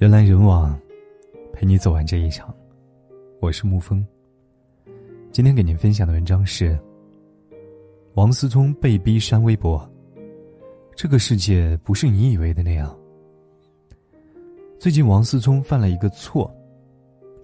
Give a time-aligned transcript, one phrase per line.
[0.00, 0.80] 人来人往，
[1.52, 2.56] 陪你走完这一场。
[3.38, 4.02] 我是沐风。
[5.30, 6.74] 今天给您分享的文章是：
[8.14, 9.86] 王思聪被逼删微博。
[10.96, 12.98] 这个世界不是你以为的那样。
[14.78, 16.50] 最近王思聪犯了一个错，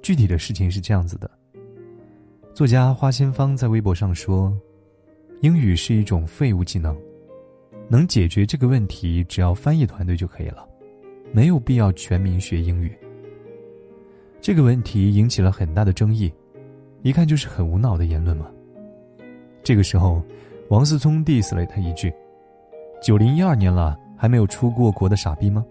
[0.00, 1.30] 具体的事情是这样子的。
[2.54, 4.50] 作家花千芳在微博上说
[5.42, 6.98] ：“英语是一种废物技能，
[7.86, 10.66] 能解决这个问题，只要翻译团队就可以了。”
[11.32, 12.96] 没有必要全民学英语。
[14.40, 16.32] 这个问题引起了很大的争议，
[17.02, 18.50] 一看就是很无脑的言论嘛。
[19.62, 20.22] 这个时候，
[20.68, 22.12] 王思聪 diss 了他一句
[23.02, 25.64] ：“九零一二年了，还没有出过国的傻逼吗？”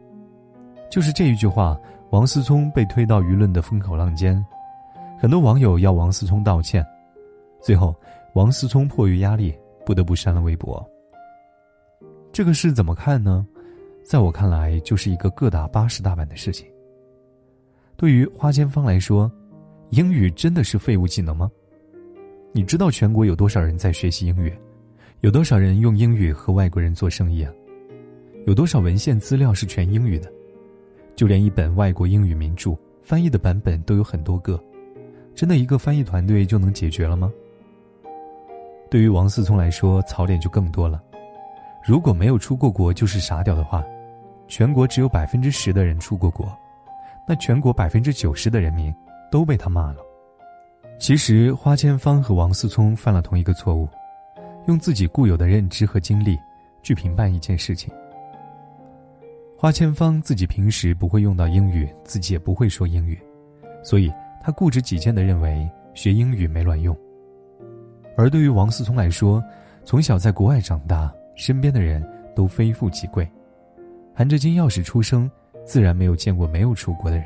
[0.92, 1.80] 就是这一句话，
[2.12, 4.46] 王思聪被推到舆论的风口浪尖，
[5.20, 6.86] 很多网友要王思聪道歉，
[7.62, 7.96] 最后
[8.34, 10.86] 王思聪迫于压力不得不删了微博。
[12.32, 13.46] 这个事怎么看呢？
[14.06, 16.68] 在我看来，就是一个各打八十大板的事情。
[17.98, 19.30] 对于花千芳来说，
[19.90, 21.50] 英语真的是废物技能吗？
[22.52, 24.54] 你知道全国有多少人在学习英语？
[25.22, 27.52] 有多少人用英语和外国人做生意啊？
[28.46, 30.32] 有多少文献资料是全英语的？
[31.16, 34.64] 就连一本外国英语名著翻译的版本都有很多个，
[35.34, 37.34] 真的一个翻译团队就能解决了吗？
[38.88, 41.02] 对于王思聪来说，槽点就更多了。
[41.84, 43.84] 如果没有出过国就是傻屌的话。
[44.48, 46.56] 全国只有百分之十的人出过国，
[47.28, 48.94] 那全国百分之九十的人民
[49.32, 49.98] 都被他骂了。
[50.98, 53.88] 其实花千芳和王思聪犯了同一个错误，
[54.68, 56.38] 用自己固有的认知和经历
[56.82, 57.94] 去评判一件事情。
[59.58, 63.20] 花千芳自己平时不会用到英语，自己也不会说英语，
[63.84, 66.96] 所以他固执己见的认为学英语没卵用。
[68.16, 69.44] 而对于王思聪来说，
[69.84, 73.28] 从小在国外长大，身边的人都非富即贵。
[74.16, 75.30] 含着金钥匙出生，
[75.66, 77.26] 自然没有见过没有出国的人。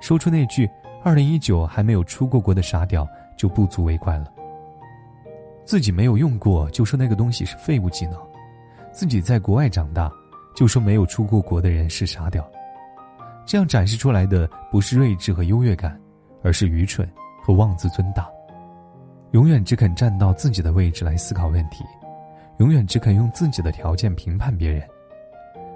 [0.00, 0.68] 说出那句
[1.04, 4.32] “二零一九还没有出过国的傻屌”就不足为怪了。
[5.64, 8.18] 自己没有用过就说那个东西是废物技能，
[8.90, 10.10] 自己在国外长大
[10.56, 12.48] 就说没有出过国的人是傻屌，
[13.44, 16.00] 这样展示出来的不是睿智和优越感，
[16.42, 17.08] 而是愚蠢
[17.42, 18.28] 和妄自尊大。
[19.32, 21.84] 永远只肯站到自己的位置来思考问题，
[22.58, 24.82] 永远只肯用自己的条件评判别人。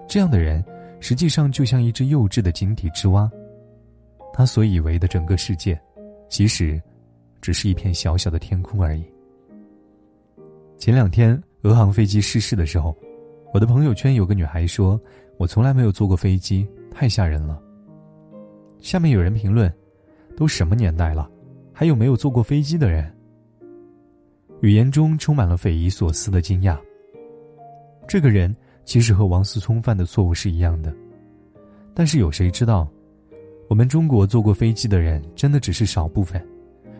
[0.09, 0.65] 这样的人，
[1.01, 3.31] 实际上就像一只幼稚的井底之蛙，
[4.33, 5.79] 他所以为的整个世界，
[6.29, 6.81] 其实，
[7.41, 9.05] 只是一片小小的天空而已。
[10.79, 12.97] 前两天，俄航飞机失事的时候，
[13.53, 15.01] 我的朋友圈有个女孩说
[15.39, 17.61] ：“我从来没有坐过飞机，太吓人了。”
[18.79, 19.73] 下面有人评论
[20.37, 21.29] ：“都什么年代了，
[21.73, 23.13] 还有没有坐过飞机的人？”
[24.63, 26.79] 语言中充满了匪夷所思的惊讶。
[28.07, 28.55] 这个人。
[28.87, 30.95] 其实和王思聪犯的错误是一样的，
[31.93, 32.89] 但是有谁知道，
[33.69, 36.41] 我们中国坐过飞机的人真的只是少部分，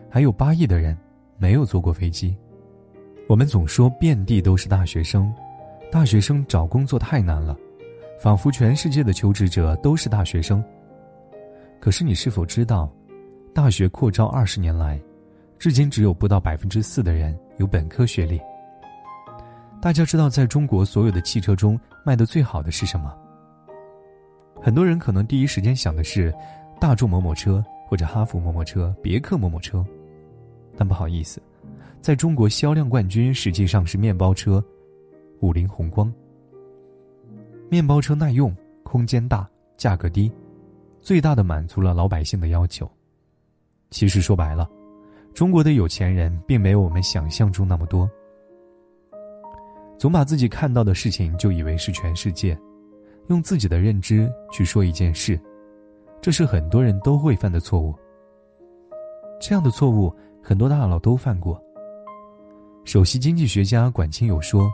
[0.09, 0.95] 还有八亿的人
[1.37, 2.35] 没有坐过飞机。
[3.25, 5.33] 我们总说遍地都是大学生，
[5.89, 7.57] 大学生找工作太难了，
[8.19, 10.61] 仿佛全世界的求职者都是大学生。
[11.79, 12.91] 可是你是否知道，
[13.53, 14.99] 大学扩招二十年来，
[15.57, 18.41] 至今只有不到百分之四的人有本科学历。
[19.79, 23.15] 大家知道，在中国所有的汽车中卖的最好的是什么？
[24.59, 26.33] 很多人可能第一时间想的是
[26.79, 29.85] 大众某某车，或者哈弗某某车、别克某某车。
[30.75, 31.41] 但不好意思，
[32.01, 34.63] 在中国销量冠军实际上是面包车——
[35.41, 36.11] 五菱宏光。
[37.69, 40.31] 面包车耐用、空间大、价格低，
[41.01, 42.89] 最大的满足了老百姓的要求。
[43.91, 44.67] 其实说白了，
[45.33, 48.09] 中国的有钱人并没有我们想象中那么多。
[49.97, 52.57] 总把自己看到的事情就以为是全世界，
[53.27, 55.39] 用自己的认知去说一件事，
[56.21, 57.95] 这是很多人都会犯的错误。
[59.39, 61.61] 这样的错误很多大佬都犯过。
[62.85, 64.71] 首席经济学家管清友说：“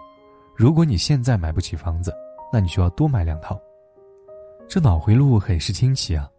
[0.56, 2.14] 如果你现在买不起房子，
[2.52, 3.60] 那你就要多买两套。”
[4.68, 6.30] 这脑回路很是清奇啊！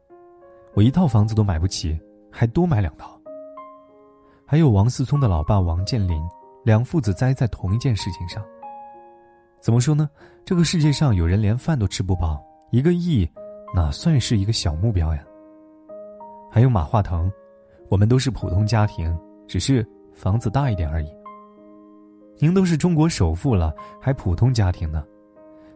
[0.74, 1.98] 我一套房子都买不起，
[2.30, 3.18] 还多买两套。
[4.46, 6.22] 还有王思聪的老爸王健林，
[6.64, 8.44] 两父子栽在同一件事情上。
[9.64, 10.10] 怎么说呢？
[10.44, 12.38] 这个世界上有人连饭都吃不饱，
[12.70, 13.26] 一个亿
[13.74, 15.24] 哪算是一个小目标呀？
[16.52, 17.32] 还有马化腾，
[17.88, 19.18] 我们都是普通家庭，
[19.48, 19.82] 只是
[20.12, 21.08] 房子大一点而已。
[22.38, 25.02] 您都是中国首富了，还普通家庭呢？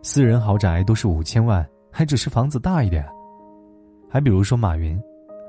[0.02, 3.08] 私人豪宅都是五千万，还只是房子大一点。
[4.06, 5.02] 还比如说马云，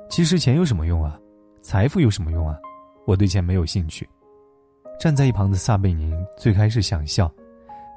[0.09, 1.19] 其实钱有什么用啊？
[1.62, 2.57] 财富有什么用啊？
[3.06, 4.07] 我对钱没有兴趣。
[4.97, 7.30] 站在一旁的撒贝宁最开始想笑。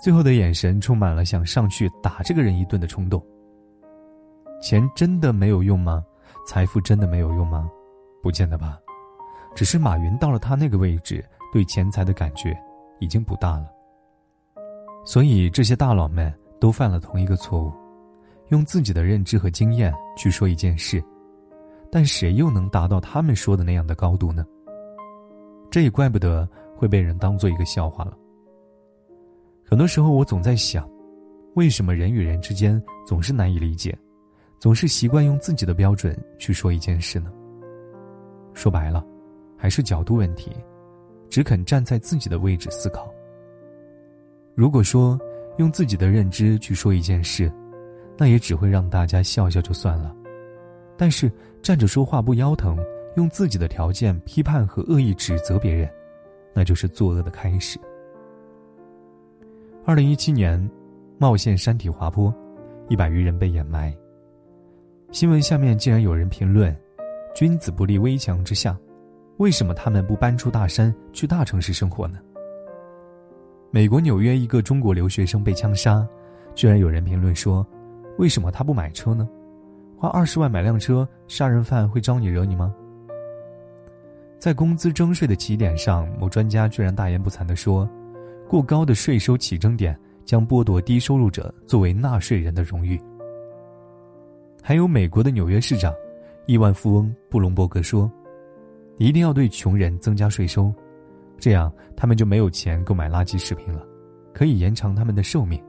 [0.03, 3.25] 最后的眼神充满了想上去打这个人一顿的冲动。
[4.61, 6.05] 钱真的没有用吗？
[6.45, 7.71] 财富真的没有用吗？
[8.21, 8.77] 不见得吧。
[9.55, 12.53] 只是马云到了他那个位置，对钱财的感觉
[12.99, 13.67] 已经不大了。
[15.05, 17.73] 所以这些大佬们都犯了同一个错误，
[18.49, 21.01] 用自己的认知和经验去说一件事，
[21.93, 24.45] 但谁又能达到他们说的那样的高度呢？
[25.71, 28.19] 这也怪不得会被人当做一个笑话了。
[29.73, 30.87] 很多时候我总在想，
[31.55, 33.99] 为什么人与人之间总是难以理解，
[34.59, 37.33] 总是习惯用自己的标准去说一件事呢？
[38.53, 39.03] 说白了。
[39.57, 40.51] 还是角度问题，
[41.31, 43.11] 只肯站在自己的位置思考。
[44.55, 45.19] 如果说
[45.57, 47.51] 用自己的认知去说一件事，
[48.19, 50.15] 那也只会让大家笑笑就算了。
[50.99, 51.33] 但是
[51.63, 52.77] 站着说话不腰疼，
[53.17, 55.91] 用自己的条件批判和恶意指责别人，
[56.53, 57.81] 那就是作恶的开始。
[59.85, 60.71] 二零一七年，
[61.19, 62.33] 茂县山体滑坡，
[62.89, 63.93] 一百余人被掩埋。
[65.11, 66.75] 新闻下面竟然有人评论
[67.35, 68.79] ：“君子不立危墙之下。”
[69.39, 72.21] 为什么他们不搬出大山去大城市生活呢？
[73.73, 76.07] 美国纽约一个中国留学生被枪杀，
[76.55, 77.67] 居然有人评论说
[78.19, 79.29] ：“为什么他不买车呢？
[79.99, 82.73] 花二十万买辆车，杀人犯会招你惹你吗？”
[84.39, 87.89] 在工资征税的起点上，某专家居然大言不惭地说
[88.53, 93.01] ：“过高的税收起征点将剥夺低收入者作为纳税人的荣誉。”
[94.63, 95.91] 还有美国的纽约市长、
[96.45, 98.13] 亿万富翁布隆伯格说。
[98.99, 100.73] 一定要对穷人增加税收，
[101.39, 103.85] 这样他们就没有钱购买垃圾食品了，
[104.35, 105.61] 可以延长他们的寿命。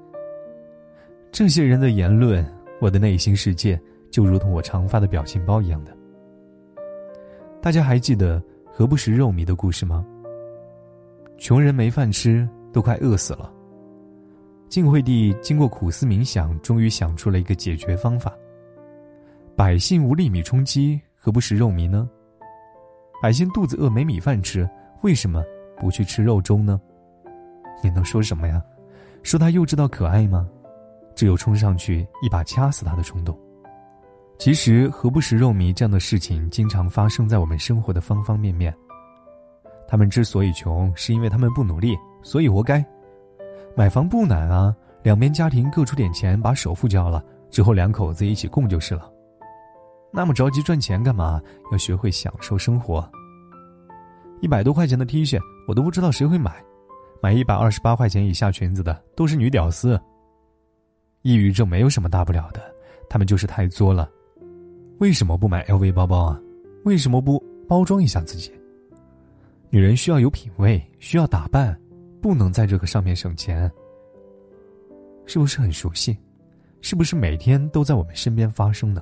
[1.32, 2.46] 这些人的言论，
[2.82, 3.80] 我的内心世界
[4.12, 5.98] 就如同我常发的表情包一样的。
[7.62, 10.06] 大家还记得何不食肉糜的故事吗？
[11.38, 13.50] 穷人没饭吃，都快饿死了。
[14.68, 18.34] 晋惠帝经过苦思冥想，终于想出了一个解决方法：
[19.56, 22.10] 百姓无粒米充饥，何不食肉糜呢？
[23.22, 24.68] 百姓肚子饿没米饭吃，
[25.04, 25.44] 为什么
[25.80, 26.82] 不去吃肉粥呢？
[27.84, 28.62] 你能说什么呀？
[29.22, 30.50] 说他幼稚到可爱吗？
[31.16, 33.38] 只有冲上去一把掐死他的冲动。
[34.40, 38.76] 其实，何不食肉糜这样的事情经常发生在我们生活的方方面面。
[39.94, 42.84] 他们之所以穷，是因为他们不努力，所以活该。
[43.76, 49.08] 买房不难啊，两边家庭各出点钱，把首付交了，之后两口子一起供就是了。
[50.12, 51.40] 那么着急赚钱干嘛？
[51.72, 53.08] 要学会享受生活。
[54.42, 56.56] 一百多块钱的 T 恤，我都不知道谁会买。
[57.22, 60.02] 买一百二十八块钱以下裙子的都是女屌丝。
[61.22, 62.60] 抑郁症没有什么大不了的，
[63.08, 64.10] 他们就是太作了。
[64.98, 66.42] 为什么不买 LV 包包啊？
[66.84, 68.52] 为什么不包装一下自己？
[69.74, 71.76] 女人需要有品味，需要打扮，
[72.22, 73.72] 不能在这个上面省钱。
[75.26, 76.16] 是不是很熟悉？
[76.82, 79.02] 是不是每天都在我们身边发生呢？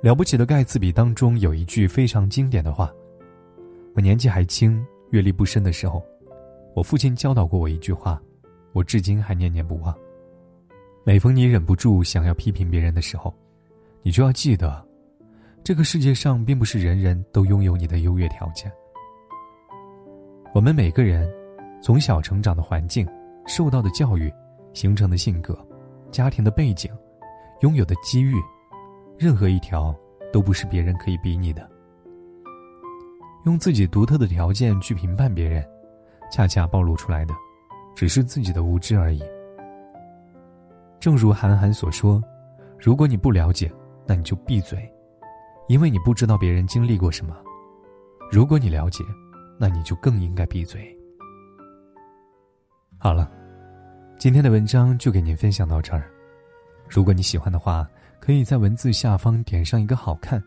[0.00, 2.90] 了不起的盖茨比当中有一句非常经典的话
[3.94, 6.02] ：“我年纪还轻，阅历不深的时候，
[6.74, 8.18] 我父亲教导过我一句话，
[8.72, 9.94] 我至今还念念不忘。
[11.04, 13.34] 每逢你忍不住想要批评别人的时候，
[14.00, 14.82] 你就要记得，
[15.62, 18.72] 这个世界上并不是人人都拥有你的优越条件。
[20.54, 21.28] 我们每个人
[21.82, 23.04] 从小成长的环境、
[23.44, 24.32] 受到的教育、
[24.72, 25.58] 形成的性格、
[26.12, 26.88] 家庭的背景、
[27.62, 28.36] 拥有的机遇。”
[29.18, 29.92] 任何一条
[30.32, 31.68] 都不是别人可以比拟的。
[33.46, 35.64] 用自己独特的条件去评判别人，
[36.30, 37.34] 恰恰暴露出来的，
[37.96, 39.20] 只是自己的无知而已。
[41.00, 42.22] 正如韩寒所说
[42.78, 43.68] ：“如果你不了解，
[44.06, 44.88] 那你就闭嘴，
[45.66, 47.34] 因为你不知道别人经历过什么；
[48.30, 49.04] 如果你了解，
[49.58, 50.96] 那你就更应该闭嘴。”
[52.98, 53.30] 好了，
[54.18, 56.10] 今天的文章就给您分享到这儿。
[56.88, 57.88] 如果你喜欢的话，
[58.20, 60.42] 可以在文字下方点上一个好看，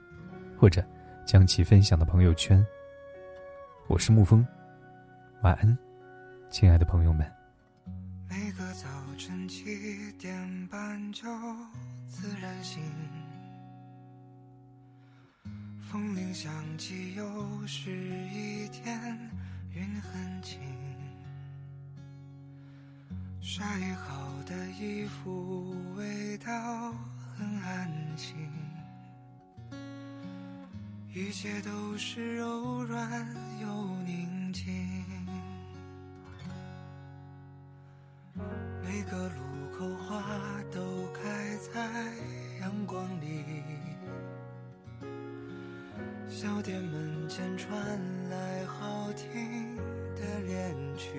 [0.58, 0.84] 或者
[1.26, 2.66] 将其分享到朋友圈。
[3.88, 4.46] 我是沐风，
[5.44, 5.78] 晚安，
[6.50, 7.37] 亲爱的朋友们。
[15.98, 17.26] 风铃响起，又
[17.66, 17.90] 是
[18.32, 19.02] 一天，
[19.74, 20.60] 云很轻，
[23.42, 26.94] 晒好的衣服味道。
[27.36, 28.36] 很安心，
[31.12, 33.28] 一切都是柔软
[33.60, 33.68] 又
[46.40, 47.76] 小店门前传
[48.30, 49.76] 来好听
[50.16, 51.10] 的恋曲，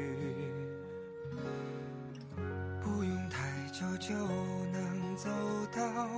[2.81, 5.17] 不用太久就能。
[5.17, 5.29] 走
[5.75, 6.09] 到。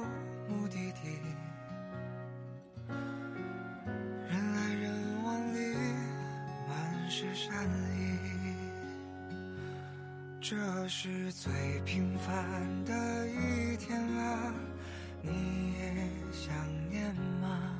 [0.46, 1.18] 目的地。
[4.28, 5.74] 人来人往里
[6.68, 7.66] 满是善
[7.96, 8.18] 意，
[10.42, 11.50] 这是最
[11.86, 14.52] 平凡的一天啊，
[15.22, 16.54] 你也想
[16.90, 17.79] 念吗？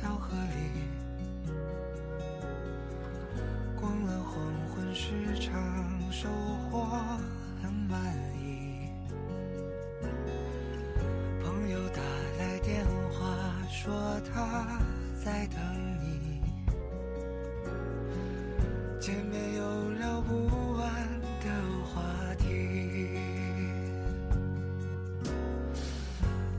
[0.00, 0.97] 小河里。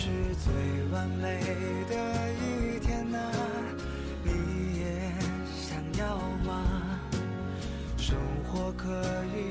[0.00, 0.06] 是
[0.44, 0.52] 最
[0.92, 1.40] 完美
[1.90, 1.96] 的
[2.34, 3.18] 一天呐、
[4.22, 5.12] 你也
[5.52, 7.00] 想要吗？
[7.96, 8.86] 生活可
[9.34, 9.47] 以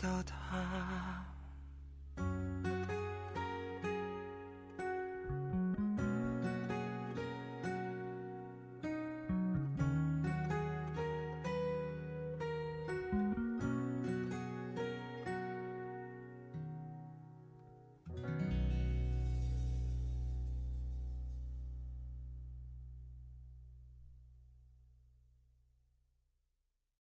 [0.00, 0.37] 我们会找到他。